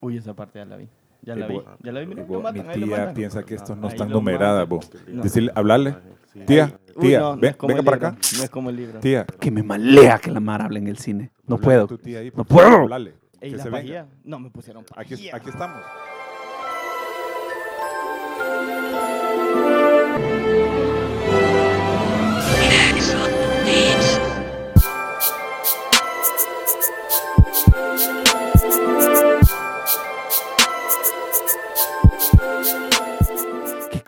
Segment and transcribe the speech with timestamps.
[0.00, 0.88] Uy, esa parte ya la vi.
[1.22, 1.60] Ya la vi.
[1.82, 2.06] Ya la vi.
[2.06, 3.14] Mira, vos- lo matan, mi ahí lo tía matan.
[3.14, 4.68] piensa que estos no Ahí están lo numeradas, matan.
[4.68, 4.90] vos.
[5.08, 5.22] No.
[5.22, 5.96] Decirle, hablarle.
[6.32, 6.40] Sí.
[6.46, 8.18] Tía, Uy, tía, no, no ven- es como venga el para libro, acá.
[8.38, 9.00] No es como el libro.
[9.00, 9.26] Tía.
[9.26, 11.30] Que me malea que la Mara hable en el cine.
[11.46, 11.84] No puedo.
[11.84, 13.06] a tu tía ahí, No por favor, puedo.
[13.42, 13.78] Ey, que la se venga.
[13.82, 14.06] pajilla.
[14.24, 15.82] No, me pusieron Aquí, aquí estamos.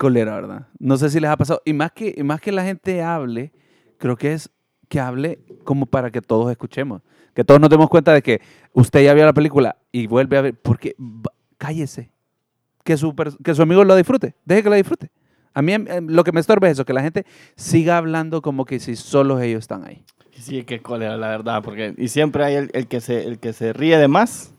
[0.03, 0.67] Qué colera, ¿verdad?
[0.81, 1.63] No sé si les ha pasado.
[1.65, 3.53] Y más que, más que la gente hable,
[3.99, 4.51] creo que es
[4.89, 7.03] que hable como para que todos escuchemos.
[7.35, 8.41] Que todos nos demos cuenta de que
[8.73, 10.55] usted ya vio la película y vuelve a ver.
[10.61, 10.97] Porque
[11.57, 12.11] cállese.
[12.83, 14.35] Que su, que su amigo lo disfrute.
[14.45, 15.13] Deje que lo disfrute.
[15.55, 18.65] A mí em, lo que me estorba es eso, que la gente siga hablando como
[18.65, 20.05] que si solo ellos están ahí.
[20.33, 21.63] Sí, qué cólera, la verdad.
[21.63, 24.53] Porque, y siempre hay el que se, el que se ríe de más.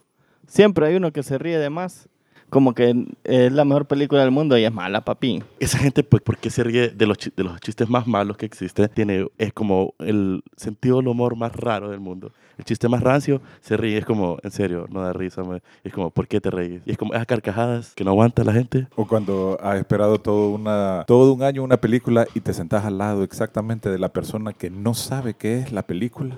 [0.47, 2.07] Siempre hay uno que se ríe de más.
[2.53, 5.43] Como que es la mejor película del mundo y es mala, papi.
[5.59, 8.45] Esa gente, pues, ¿por qué se ríe de los, de los chistes más malos que
[8.45, 8.89] existen?
[8.93, 12.31] Tiene, es como el sentido del humor más raro del mundo.
[12.57, 15.41] El chiste más rancio se ríe, es como, en serio, no da risa.
[15.83, 16.83] Es como, ¿por qué te reís?
[16.85, 18.87] Y es como esas carcajadas que no aguanta la gente.
[18.95, 22.99] O cuando has esperado todo, una, todo un año una película y te sentás al
[22.99, 26.37] lado exactamente de la persona que no sabe qué es la película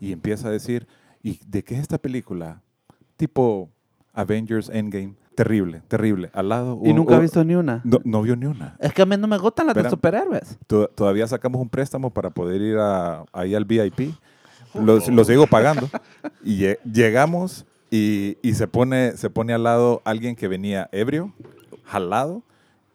[0.00, 0.86] y empieza a decir,
[1.22, 2.62] ¿y de qué es esta película?
[3.16, 3.70] Tipo
[4.12, 5.14] Avengers Endgame.
[5.38, 6.30] Terrible, terrible.
[6.32, 6.80] Al lado.
[6.82, 7.80] Y un- nunca ha visto ni una.
[7.84, 8.76] No, no vio ni una.
[8.80, 9.90] Es que a mí no me gustan las de Espera.
[9.90, 10.58] superhéroes.
[10.66, 14.14] To- Todavía sacamos un préstamo para poder ir a, ahí al VIP.
[14.74, 15.88] Lo, lo sigo pagando.
[16.42, 21.32] Y lle- llegamos y, y se, pone, se pone al lado alguien que venía ebrio,
[21.84, 22.42] jalado.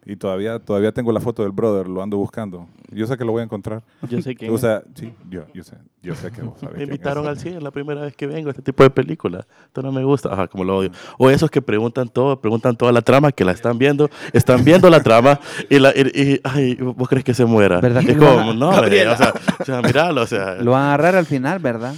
[0.05, 2.67] Y todavía, todavía tengo la foto del brother, lo ando buscando.
[2.91, 3.81] Yo sé que lo voy a encontrar.
[4.09, 4.49] Yo sé que.
[4.49, 5.77] O sea, sí, yo, yo sé.
[6.01, 6.95] Yo sé que vos sabés Me quién es.
[6.95, 9.45] invitaron al cine la primera vez que vengo a este tipo de película.
[9.65, 10.33] Esto no me gusta.
[10.33, 10.91] Ajá, como lo odio.
[11.17, 14.89] O esos que preguntan todo, preguntan toda la trama, que la están viendo, están viendo
[14.89, 17.79] la trama y, la, y, y- ay, ¿vos crees que se muera?
[17.79, 20.55] ¿Verdad que es como, a- no, o sea, o sea, míralo, o sea.
[20.55, 21.95] Lo van a agarrar al final, ¿verdad?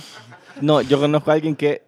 [0.62, 1.82] No, yo conozco a alguien que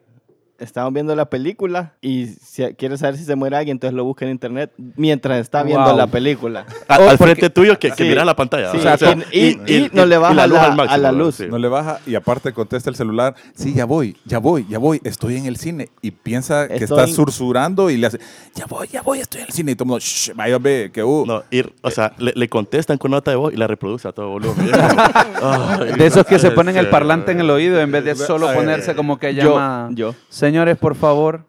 [0.60, 4.26] estaban viendo la película y si quiere saber si se muere alguien, entonces lo busca
[4.26, 5.98] en internet mientras está viendo Wow.
[5.98, 6.66] la película.
[6.88, 8.10] a- Oh, al porque- frente tuyo que, que Sí.
[8.10, 8.72] mira la pantalla.
[8.72, 11.12] Sí, o sea, o sea, y- y- y no le baja la- luz a la
[11.12, 11.36] luz.
[11.36, 11.46] Sí.
[11.50, 15.00] No le baja y aparte contesta el celular, sí, ya voy, ya voy, ya voy,
[15.04, 15.90] estoy en el cine.
[16.02, 18.20] Y piensa que está sursurando y le hace,
[18.56, 19.72] ya voy, ya voy, estoy en el cine.
[19.72, 21.26] Y todo el mundo, shh, vaya, ve, que uh.
[21.26, 24.12] No, ir, o sea, le, le contestan con nota de voz y la reproduce a
[24.12, 24.70] todo volumen.
[25.42, 28.16] Ay, De esos que se en ponen el parlante en el oído en vez de
[28.16, 29.90] solo Ay, ponerse como que Yo, llama.
[29.92, 30.16] yo.
[30.48, 31.46] Señores, por favor,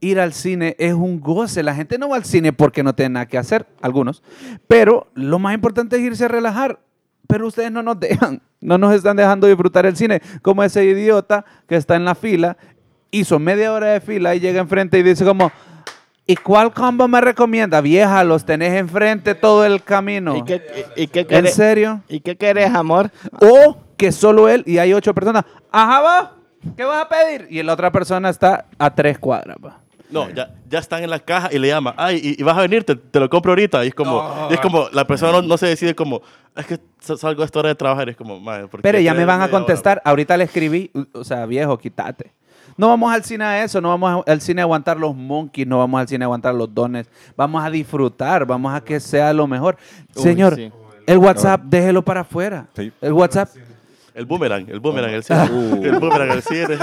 [0.00, 1.62] ir al cine es un goce.
[1.62, 4.24] La gente no va al cine porque no tiene nada que hacer, algunos.
[4.66, 6.80] Pero lo más importante es irse a relajar.
[7.28, 10.20] Pero ustedes no nos dejan, no nos están dejando disfrutar el cine.
[10.42, 12.56] Como ese idiota que está en la fila,
[13.12, 15.52] hizo media hora de fila y llega enfrente y dice como,
[16.26, 17.80] ¿y cuál combo me recomienda?
[17.80, 20.36] Vieja, los tenés enfrente todo el camino.
[20.36, 21.54] ¿Y qué, y, y qué ¿En querés?
[21.54, 22.02] serio?
[22.08, 23.12] ¿Y qué querés, amor?
[23.40, 25.44] O que solo él y hay ocho personas.
[25.70, 26.39] Ajá, va.
[26.76, 27.46] ¿Qué vas a pedir?
[27.50, 29.56] Y la otra persona está a tres cuadras.
[29.64, 29.78] va.
[30.10, 32.62] No, ya, ya están en la caja y le llama, ay, y, y vas a
[32.62, 33.84] venir, te, te lo compro ahorita.
[33.84, 36.20] Y es como, y es como la persona no, no se decide como,
[36.56, 38.08] es que sa- salgo a esta hora de trabajar.
[38.08, 40.02] Y es como, madre, ¿por qué Pero ya me van a media hora?" contestar.
[40.04, 40.90] Ahorita le escribí.
[41.12, 42.32] O sea, viejo, quítate.
[42.76, 45.66] No vamos al cine a eso, no vamos a- al cine a aguantar los monkeys,
[45.68, 47.06] no vamos al cine a aguantar los dones.
[47.36, 49.76] Vamos a disfrutar, vamos a que sea lo mejor.
[50.16, 50.72] Uy, Señor, sí.
[51.06, 52.66] el WhatsApp, déjelo para afuera.
[52.74, 52.90] Sí.
[53.00, 53.48] El WhatsApp,
[54.20, 55.44] El boomerang, el boomerang, el cine.
[55.82, 56.66] El boomerang, el cine.
[56.66, 56.76] De-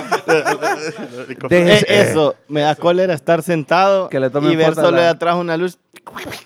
[1.52, 5.36] Eh, eso, me da cólera estar sentado Que le tomen y ver solo de atrás
[5.36, 5.78] una luz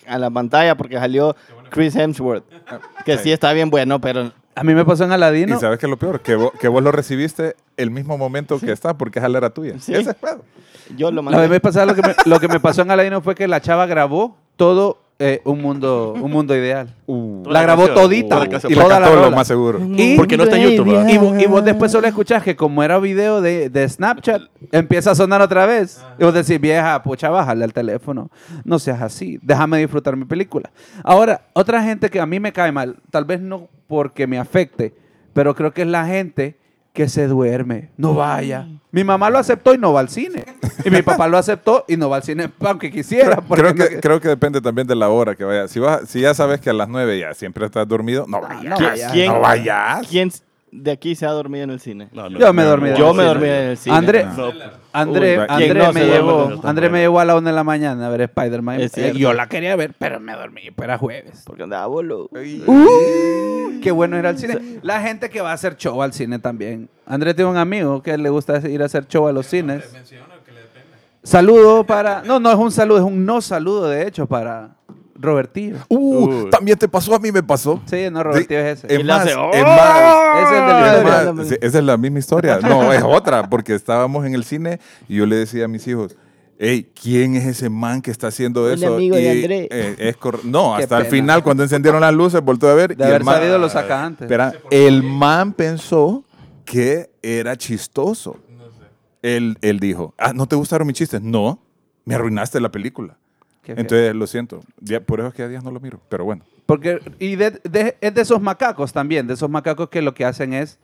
[0.06, 1.36] a la pantalla porque salió
[1.70, 2.44] Chris Hemsworth.
[3.06, 5.56] Que sí está bien bueno, pero a mí me pasó en Aladino.
[5.56, 8.74] Y sabes que lo peor, que vos, que vos lo recibiste el mismo momento que
[8.74, 9.76] está, porque esa era tuya.
[9.80, 9.94] Sí.
[9.94, 10.44] Ese es pedo.
[10.98, 11.60] yo lo La vez mandé.
[11.62, 14.36] pasada lo que me, lo que me pasó en Aladino fue que la chava grabó
[14.58, 16.94] todo eh, un mundo un mundo ideal.
[17.06, 18.40] Toda La grabó canción, todita.
[18.40, 18.46] la.
[18.46, 19.36] Y la toda lo rola.
[19.36, 19.80] más seguro.
[19.96, 21.08] Y- Porque no está en YouTube, ¿verdad?
[21.10, 25.12] Y, vo- y vos después solo escuchás que como era video de, de Snapchat, empieza
[25.12, 26.04] a sonar otra vez.
[26.20, 28.30] Y vos decís, vieja, pucha, bájale al teléfono.
[28.64, 29.40] No seas así.
[29.42, 30.72] Déjame disfrutar mi película.
[31.04, 34.94] Ahora, otra gente que a mí me cae mal, tal vez no porque me afecte,
[35.34, 36.58] pero creo que es la gente
[36.94, 37.90] que se duerme.
[37.98, 38.68] No vaya.
[38.92, 40.44] Mi mamá lo aceptó y no va al cine.
[40.84, 43.38] Y mi papá lo aceptó y no va al cine, aunque quisiera.
[43.50, 45.72] Creo no- que, creo que depende también de la hora que vayas.
[45.72, 48.64] Si, vas, si ya sabes que a las 9 ya siempre estás dormido, no vayas.
[48.66, 49.12] no ¿Qui- vayas.
[49.14, 50.08] ¿Quién, No vayas.
[50.10, 50.32] quién
[50.72, 52.10] de aquí se ha dormido en el cine?
[52.14, 52.90] No, no, Yo me dormí.
[52.92, 53.96] no, Yo me dormí en el cine.
[53.96, 54.52] André, No,
[54.94, 56.62] André, Uy, André ¿quién no me llevó?
[56.64, 58.82] André me llevó a la una de la mañana a ver Spider-Man.
[58.82, 61.44] Eh, yo la quería ver, pero me dormí, pero era jueves.
[61.46, 62.30] Porque andaba boludo.
[62.32, 64.80] Uh, qué bueno ir al cine.
[64.82, 66.90] La gente que va a hacer show al cine también.
[67.06, 69.84] André tiene un amigo que le gusta ir a hacer show a los cines.
[71.24, 72.24] Saludo para.
[72.24, 74.72] No, no es un saludo, es un no saludo, de hecho, para
[75.16, 75.78] Robertillo.
[75.90, 76.50] Uh, Uy.
[76.50, 77.82] también te pasó, a mí me pasó.
[77.86, 78.88] Sí, no, Robertillo es ese.
[78.88, 79.52] Es hace, más, es ¡Oh!
[79.52, 82.60] más, Ese es el de más, sí, esa es la misma historia.
[82.62, 86.16] No, es otra, porque estábamos en el cine y yo le decía a mis hijos,
[86.60, 88.96] hey, ¿quién es ese man que está haciendo eso?
[88.96, 89.68] amigo de Y, André.
[89.72, 92.96] eh, es cor- no, hasta el final, cuando encendieron las luces, volteó a ver.
[92.96, 94.26] De y el haber man- sabido lo saca antes.
[94.26, 96.24] Espera, el man pensó
[96.66, 98.38] que era chistoso.
[99.24, 101.22] Él, él dijo, ah, ¿no te gustaron mis chistes?
[101.22, 101.60] No,
[102.06, 103.18] me arruinaste la película.
[103.64, 103.82] Qué feo.
[103.82, 104.62] Entonces, lo siento.
[104.80, 106.44] Ya- por eso es que a días no lo miro, pero bueno.
[106.66, 110.26] Porque, y de- de- es de esos macacos también, de esos macacos que lo que
[110.26, 110.80] hacen es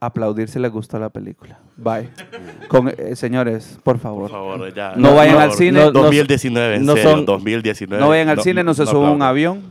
[0.00, 1.58] aplaudir si les gustó la película.
[1.76, 2.08] Bye.
[2.68, 4.22] Con, eh, señores, por favor.
[4.22, 4.94] Por favor, ya.
[4.96, 5.72] No vayan al cine.
[5.80, 8.02] no- no- 2019, en no serio, son- 2019.
[8.02, 9.62] No vayan al cine, no se suban un avión.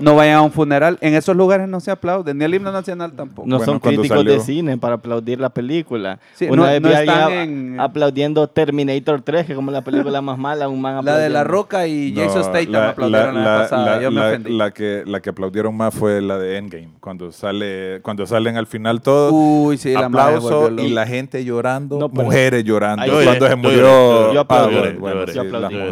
[0.00, 0.98] No vayan a un funeral.
[1.00, 3.46] En esos lugares no se aplauden, ni el himno nacional tampoco.
[3.48, 6.18] No Bueno, son críticos salió- de cine para aplaudir la película.
[6.34, 10.38] Sí, Una no- vez no están en- aplaudiendo Terminator 3, que como la película más
[10.38, 11.44] mala, un man La de La.
[11.44, 13.96] Roca y Jason No, Statham aplaudieron la, vez pasada.
[13.96, 14.50] la- Yo me la- ofendí.
[14.56, 18.66] la que, la que aplaudieron más fue la de Endgame, cuando, sale, cuando salen al
[18.66, 19.32] final todos.
[19.34, 23.02] Uy, sí, la aplauso y la gente llorando, No, mujeres llorando.
[23.02, 24.32] Ay, cuando se murió.
[24.32, 24.76] yo aplaudí,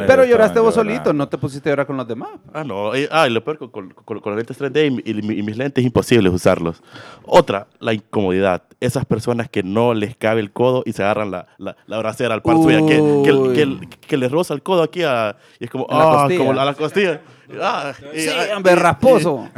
[0.07, 2.31] Pero lloraste vos solito, no te pusiste a llorar con los demás.
[2.53, 2.95] Ah, no.
[2.95, 5.43] eh, ah, y lo peor, con, con- con- lentes 3D y, mi- y mi- y
[5.43, 6.83] mis lentes es imposible usarlos.
[7.25, 8.63] Otra, la incomodidad.
[8.81, 12.35] Esas personas que no les cabe el codo y se agarran la, la, la bracera
[12.35, 13.55] al par suya, que, que,
[13.89, 16.75] que, que le roza el codo aquí a, y es como, ah, como a la
[16.75, 17.21] costilla.
[17.61, 19.49] Ah, y- Sí, ah, hombre, y- rasposo.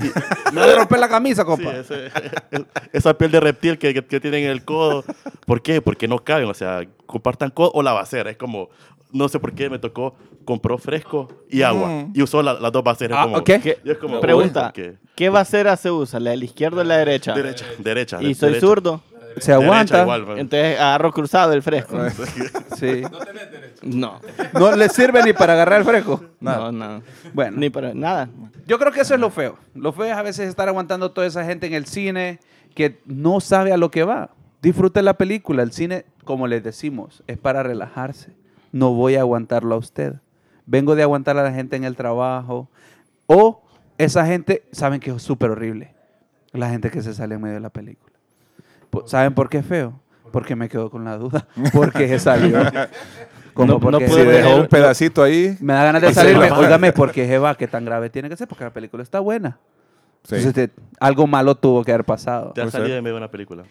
[0.52, 1.76] Me voy a romper la camisa, Sí, compa.
[1.76, 2.08] ese-
[2.92, 5.04] esa piel de reptil que, que, que tienen en el codo.
[5.44, 5.80] ¿Por qué?
[5.82, 6.48] Porque no caben.
[6.48, 8.30] O sea, compartan codo o la basera.
[8.30, 8.70] Es como,
[9.12, 10.14] no sé por qué me tocó,
[10.44, 11.88] compró fresco y agua.
[11.88, 12.12] Mm.
[12.14, 13.18] Y usó la- las dos baseras.
[13.20, 13.44] Ah, como, ok.
[13.44, 14.94] ¿Qué- y es como, Pregunta, ¿por qué?
[15.14, 16.18] ¿qué basera se usa?
[16.20, 17.34] ¿La de la izquierda o la derecha?
[17.34, 18.22] Derecha, derecha.
[18.22, 18.66] Y soy derecha.
[18.66, 19.00] zurdo,
[19.38, 20.02] Se aguanta.
[20.02, 21.96] igual, entonces agarro cruzado el fresco.
[22.76, 23.02] Sí.
[23.82, 24.20] No,
[24.54, 26.22] No le sirve ni para agarrar el fresco.
[26.40, 27.02] no, no.
[27.34, 28.28] Bueno, Ni para nada.
[28.66, 29.58] yo creo que eso es lo feo.
[29.74, 32.38] Lo feo es a veces estar aguantando toda esa gente en el cine
[32.74, 34.30] que no sabe a lo que va.
[34.62, 35.62] Disfrute la película.
[35.62, 38.32] El cine, como les decimos, es para relajarse.
[38.72, 40.14] No voy a aguantarlo a usted.
[40.66, 42.68] Vengo de aguantar a la gente en el trabajo.
[43.26, 43.62] O
[43.98, 45.94] esa gente, saben que es súper horrible.
[46.52, 48.12] La gente que se sale en medio de la película.
[49.06, 50.00] ¿Saben por qué es feo?
[50.32, 51.46] Porque me quedo con la duda.
[51.72, 52.58] Porque se salió.
[53.54, 55.56] Como No- no porque puedo Si dejó un pedacito ahí.
[55.60, 56.50] me da ganas de salirme.
[56.52, 59.58] Óigame, porque Jeva, qué tan grave tiene que ser, porque la película está buena.
[60.22, 60.36] Sí.
[60.36, 62.52] Entonces, te- algo malo tuvo que haber pasado.
[62.52, 63.64] Te has Puede salido de medio de una película.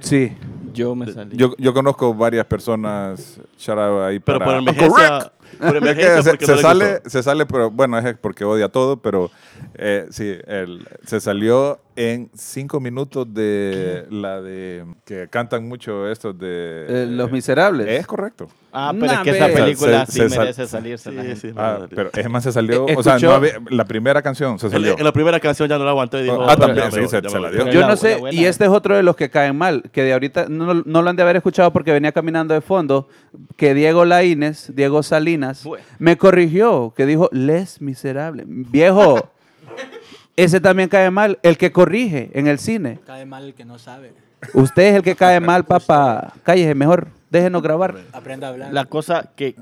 [0.00, 0.36] Sí.
[0.72, 1.36] Yo me salí.
[1.36, 4.50] Yo, yo conozco varias personas, shout out ahí Pero para...
[4.52, 5.32] por emergencia.
[5.58, 7.10] Por Es que emergencia, se, porque se no le sale, gustó.
[7.10, 9.30] se sale, pero bueno, es porque odia todo, pero
[9.74, 16.38] eh, sí, él, se salió en cinco minutos de la de que cantan mucho estos
[16.38, 17.86] de Eh, Los Miserables.
[17.88, 18.48] Es correcto.
[18.72, 21.12] Ah, pero es que esa película Se- sí se sal- merece salirse.
[21.12, 21.40] la Sí, gente.
[21.48, 23.84] sí, no, Ah, no, pero es más se salió, Eh, o sea, no había- la
[23.84, 24.96] primera canción se salió.
[24.96, 26.40] en la primera canción ya no la aguantó y dijo.
[26.40, 27.50] Ah, "Oh, también, sí, se- la voy".
[27.52, 27.68] dio.
[27.70, 30.46] Yo no sé, y este es otro de los que caen mal, que de ahorita
[30.48, 33.08] no, no lo han de haber escuchado porque venía caminando de fondo,
[33.56, 35.84] que Diego Laínez, Diego Salinas, Bueno.
[35.98, 38.44] me corrigió, que dijo, Les Miserable.
[38.46, 39.30] Viejo,
[40.36, 42.98] ese también cae mal, el que corrige en el cine.
[43.06, 44.12] Cae mal el que no sabe.
[44.54, 46.32] Usted es el que cae mal, papá.
[46.42, 47.96] Cállese mejor, déjenos grabar.
[48.12, 48.72] Aprenda a hablar.
[48.72, 49.54] La cosa que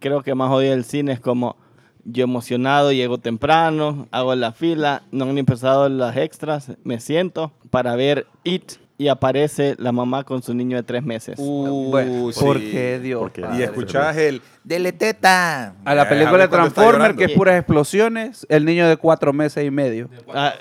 [0.00, 1.56] creo que más odia el cine es como
[2.04, 7.96] yo emocionado, llego temprano, hago la fila, no han empezado las extras, me siento para
[7.96, 11.38] ver It y aparece la mamá con su niño de tres meses.
[11.38, 12.40] Bueno, sí.
[12.44, 13.20] ¿por qué Dios?
[13.20, 13.46] Porque-?
[13.56, 15.72] Y escuchás el Dele teta.
[15.84, 19.64] A la Eh, película de Transformer, que es puras explosiones, el niño de cuatro meses
[19.64, 20.10] y medio.
[20.34, 20.52] Ah,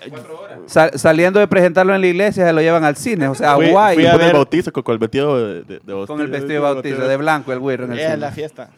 [0.66, 3.28] Sa- saliendo de presentarlo en la iglesia, se lo llevan al cine.
[3.28, 3.96] O sea, Fui- guay.
[3.96, 6.28] fui a Con el ver- bautizo, con, con el vestido de, de, de con el
[6.28, 8.18] vestido de bautizo, de blanco, el güiro en el es cine.
[8.18, 8.70] la fiesta.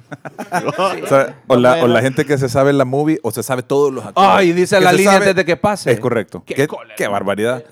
[1.04, 3.62] O, sea, o la, o la gente que se sabe la movie o se sabe
[3.62, 4.30] todos los actores.
[4.34, 5.92] Ay, dice la línea sabe- antes de que pase.
[5.92, 6.42] Es correcto.
[6.46, 6.96] Qué Qué, cólera.
[6.96, 7.64] qué barbaridad.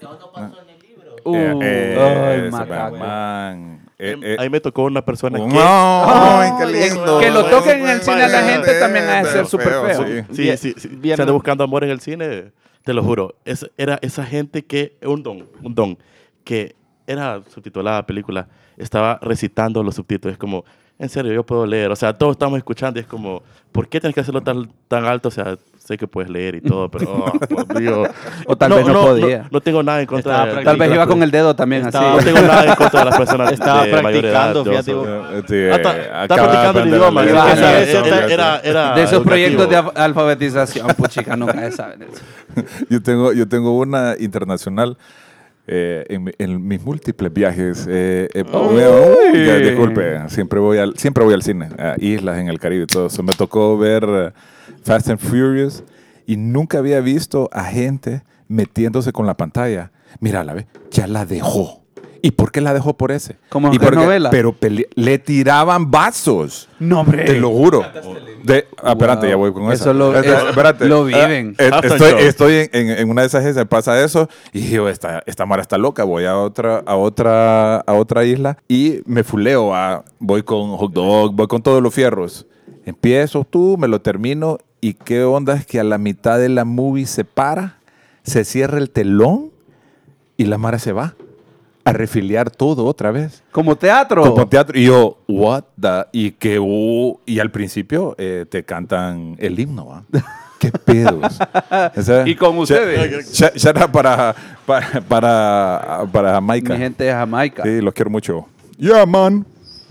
[1.30, 2.50] Uh, Eh, eh, ay.
[2.50, 3.88] Batman.
[4.00, 5.58] Eh, eh, Ahí me tocó una persona que.
[5.60, 7.20] ¡Ay, qué lindo!
[7.20, 10.06] Que lo toquen en el cine a la gente también ha de ser súper feo.
[10.06, 10.36] sí.
[10.36, 10.88] Sí, sí, sí.
[10.92, 12.52] bien- Se anda buscando amor en el cine,
[12.84, 13.36] te lo juro.
[13.44, 15.98] Es, era esa gente que, un don, un don,
[16.44, 16.76] que
[17.08, 20.34] era subtitulada la película, estaba recitando los subtítulos.
[20.34, 20.64] Es como,
[21.00, 21.90] en serio, yo puedo leer.
[21.92, 23.42] O sea, todos estamos escuchando y es como,
[23.72, 25.30] ¿por qué tienes que hacerlo tan, tan alto?
[25.30, 25.58] O sea,
[25.88, 28.10] sé que puedes leer y todo, pero, oh, por Dios.
[28.46, 29.46] O tal vez no podía.
[29.50, 30.64] No, tengo nada en contra Estaba de.
[30.66, 32.26] Tal vez iba con el dedo también Estaba- No así.
[32.26, 34.52] tengo nada en contra de las personas Estaba de mayor edad.
[34.54, 37.24] practicando, fíjate Ah, acaba de practicando el idioma.
[37.24, 39.24] Era, era, era, era- De esos educativo.
[39.24, 42.22] proyectos de alf- alfabetización, puchica, nunca se sabe de eso.
[42.90, 44.98] Yo tengo, yo tengo una internacional
[45.68, 47.86] eh, en, en mis múltiples viajes.
[47.90, 52.48] eh, eh, uy, ya, disculpe, siempre voy, al, siempre voy al cine, a islas en
[52.48, 53.22] el Caribe y todo eso.
[53.24, 54.32] Me tocó ver eh,
[54.84, 55.84] Fast and Furious
[56.26, 59.92] y nunca había visto a gente metiéndose con la pantalla.
[60.20, 61.84] Mira, la ve, ya la dejó.
[62.24, 63.38] ¿Y por qué la dejó por ese?
[63.50, 63.96] Como en ¿Y por qué?
[63.98, 64.30] novela.
[64.32, 64.56] Pero
[64.96, 66.68] le tiraban vasos.
[66.80, 67.26] No, hombre.
[67.26, 67.86] Te lo juro.
[68.44, 69.30] De, ah, espérate, Wow.
[69.30, 69.94] ya voy con Eso eso.
[69.94, 70.86] lo- Espérate, es- espérate.
[70.88, 71.56] lo viven.
[71.60, 74.62] Ah, eh, Halftime estoy estoy en, en- en una de esas islas, pasa eso, y
[74.62, 79.02] digo, esta, esta mara está loca, voy a otra, a otra, a otra isla y
[79.06, 82.48] me fuleo, a, voy con hot dog, voy con todos los fierros.
[82.88, 86.64] Empiezo tú, me lo termino, y qué onda es que a la mitad de la
[86.64, 87.80] movie se para,
[88.24, 89.52] se cierra el telón
[90.38, 91.14] y la mara se va
[91.84, 93.44] a refiliar todo otra vez.
[93.52, 94.22] Como teatro.
[94.24, 94.80] Como teatro.
[94.80, 96.06] Y yo, what the...
[96.14, 100.04] Y que, uh, y al principio eh, te cantan el himno, ¿va?
[100.60, 101.40] ¿Qué pedos?
[101.96, 103.32] O sea, Y con ustedes.
[103.38, 104.34] sh- Shout out para,
[104.66, 106.74] para, para, para Jamaica.
[106.74, 107.64] Mi gente de Jamaica.
[107.64, 108.48] Sí, los quiero mucho.
[108.78, 109.46] Yeah, man.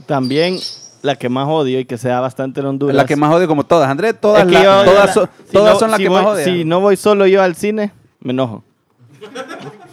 [0.06, 0.56] También
[1.06, 2.94] la que más odio y que se da bastante en Honduras.
[2.96, 3.88] La que más odio como todas.
[3.88, 5.12] Andrés, todas, Es que la- yo- todas,
[5.46, 6.44] si todas no- son las si que voy- más odian.
[6.44, 8.62] Si no voy solo yo al cine, me enojo.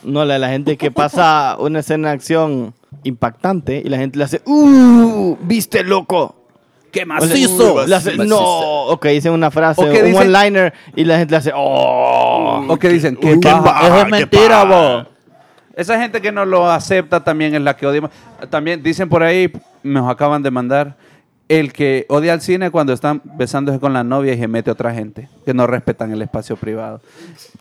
[0.03, 4.25] No, la, la gente que pasa una escena de acción impactante y la gente le
[4.25, 5.37] hace, ¡Uh!
[5.41, 6.35] ¿Viste, loco?
[6.91, 7.87] ¡Qué O sea, macizo!
[7.87, 11.31] le hace, no, o que dicen una frase, O que un one-liner y la gente
[11.31, 12.65] le hace, ¡Oh!
[12.67, 15.07] O que dicen, ¡qué qué Eso es mentira, vos.
[15.75, 18.11] Esa gente que no lo acepta también es la que odiamos.
[18.51, 19.51] También dicen por ahí,
[19.81, 20.95] nos acaban de mandar,
[21.49, 24.93] el que odia al cine cuando están besándose con la novia y se mete otra
[24.93, 27.01] gente, que no respetan el espacio privado.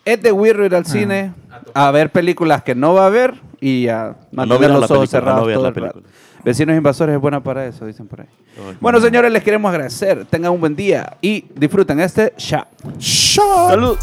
[0.04, 1.32] Es de weirdo ir al cine
[1.74, 5.68] a ver películas que no va a ver y a mantener los ojos cerrados todo
[5.68, 6.02] el rato.
[6.44, 8.26] Vecinos invasores es buena para eso, dicen por ahí.
[8.80, 10.24] Bueno, señores, les queremos agradecer.
[10.26, 12.66] Tengan un buen día y disfruten este chat.
[12.98, 13.96] ¡Salud!